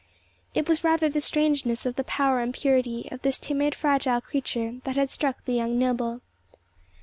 [0.55, 4.77] It was rather the strangeness of the power and purity of this timid, fragile creature,
[4.83, 6.21] that had struck the young noble.